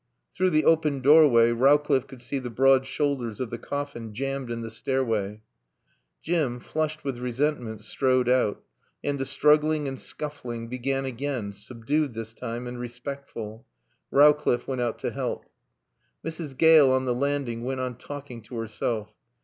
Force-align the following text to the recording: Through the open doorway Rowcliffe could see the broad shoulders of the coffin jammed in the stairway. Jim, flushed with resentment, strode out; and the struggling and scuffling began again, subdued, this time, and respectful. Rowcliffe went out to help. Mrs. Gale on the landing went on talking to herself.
Through 0.35 0.49
the 0.49 0.65
open 0.65 1.01
doorway 1.01 1.51
Rowcliffe 1.51 2.07
could 2.07 2.23
see 2.23 2.39
the 2.39 2.49
broad 2.49 2.87
shoulders 2.87 3.39
of 3.39 3.51
the 3.51 3.59
coffin 3.59 4.15
jammed 4.15 4.49
in 4.49 4.61
the 4.61 4.71
stairway. 4.71 5.41
Jim, 6.23 6.59
flushed 6.59 7.03
with 7.03 7.19
resentment, 7.19 7.81
strode 7.81 8.27
out; 8.27 8.63
and 9.03 9.19
the 9.19 9.27
struggling 9.27 9.87
and 9.87 9.99
scuffling 9.99 10.67
began 10.69 11.05
again, 11.05 11.53
subdued, 11.53 12.15
this 12.15 12.33
time, 12.33 12.65
and 12.65 12.79
respectful. 12.79 13.63
Rowcliffe 14.09 14.67
went 14.67 14.81
out 14.81 14.97
to 14.97 15.11
help. 15.11 15.45
Mrs. 16.25 16.57
Gale 16.57 16.89
on 16.91 17.05
the 17.05 17.13
landing 17.13 17.63
went 17.63 17.79
on 17.79 17.95
talking 17.95 18.41
to 18.41 18.55
herself. 18.55 19.13